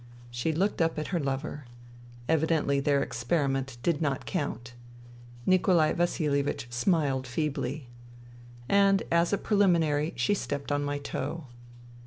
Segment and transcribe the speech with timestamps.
[0.31, 1.65] She looked up at her lover.
[2.27, 4.73] Evidently their experiment did not count.
[5.45, 7.87] Nikolai Vasilievieh smiled feebly.
[8.67, 11.45] And, as a preliminary, she stepped on my toe.